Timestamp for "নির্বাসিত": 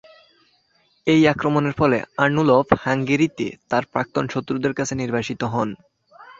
4.95-5.41